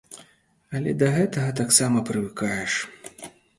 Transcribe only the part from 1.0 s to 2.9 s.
да гэтага таксама прывыкаеш.